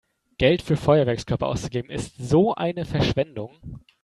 [0.39, 3.51] Geld für Feuerwerkskörper auszugeben ist so eine Verschwendung!